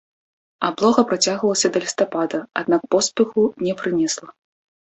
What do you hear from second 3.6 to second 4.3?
не прынесла.